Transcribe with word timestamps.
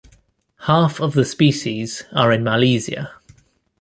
Half 0.61 0.99
of 0.99 1.13
the 1.13 1.23
species 1.23 2.05
are 2.11 2.31
in 2.31 2.43
Malesia. 2.43 3.11